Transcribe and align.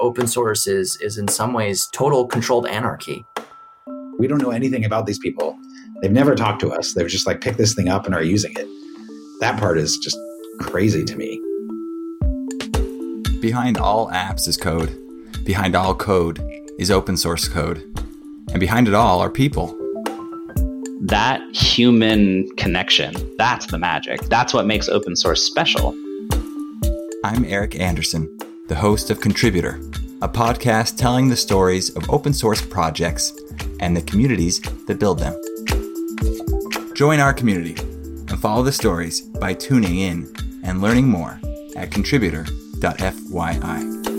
open 0.00 0.26
source 0.28 0.66
is 0.66 0.96
is 1.00 1.18
in 1.18 1.26
some 1.28 1.52
ways 1.52 1.88
total 1.92 2.26
controlled 2.26 2.66
anarchy. 2.66 3.24
We 4.18 4.26
don't 4.26 4.40
know 4.40 4.50
anything 4.50 4.84
about 4.84 5.06
these 5.06 5.18
people. 5.18 5.58
They've 6.00 6.12
never 6.12 6.34
talked 6.34 6.60
to 6.60 6.72
us. 6.72 6.94
They've 6.94 7.08
just 7.08 7.26
like 7.26 7.40
picked 7.40 7.58
this 7.58 7.74
thing 7.74 7.88
up 7.88 8.06
and 8.06 8.14
are 8.14 8.22
using 8.22 8.52
it. 8.56 8.66
That 9.40 9.58
part 9.58 9.78
is 9.78 9.98
just 9.98 10.16
crazy 10.60 11.04
to 11.04 11.16
me. 11.16 11.40
Behind 13.40 13.78
all 13.78 14.08
apps 14.10 14.46
is 14.46 14.56
code. 14.56 14.96
Behind 15.44 15.74
all 15.74 15.94
code 15.94 16.42
is 16.78 16.90
open 16.90 17.16
source 17.16 17.48
code. 17.48 17.78
And 18.50 18.60
behind 18.60 18.88
it 18.88 18.94
all 18.94 19.20
are 19.20 19.30
people. 19.30 19.76
That 21.00 21.40
human 21.54 22.48
connection, 22.56 23.14
that's 23.36 23.66
the 23.66 23.78
magic. 23.78 24.20
That's 24.22 24.52
what 24.52 24.66
makes 24.66 24.88
open 24.88 25.16
source 25.16 25.42
special. 25.42 25.92
I'm 27.24 27.44
Eric 27.44 27.78
Anderson, 27.78 28.37
the 28.68 28.74
host 28.74 29.10
of 29.10 29.20
Contributor, 29.20 29.80
a 30.20 30.28
podcast 30.28 30.98
telling 30.98 31.28
the 31.28 31.36
stories 31.36 31.88
of 31.96 32.08
open 32.10 32.34
source 32.34 32.60
projects 32.60 33.32
and 33.80 33.96
the 33.96 34.02
communities 34.02 34.60
that 34.86 35.00
build 35.00 35.18
them. 35.18 35.34
Join 36.94 37.18
our 37.18 37.32
community 37.32 37.76
and 37.80 38.38
follow 38.38 38.62
the 38.62 38.72
stories 38.72 39.22
by 39.22 39.54
tuning 39.54 39.98
in 39.98 40.30
and 40.64 40.82
learning 40.82 41.08
more 41.08 41.40
at 41.76 41.90
contributor.fyi. 41.90 44.17